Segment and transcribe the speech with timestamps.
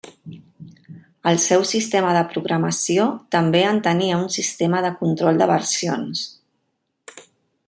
[1.31, 3.05] El seu sistema de programació
[3.37, 6.29] també en tenia un sistema de control de versions.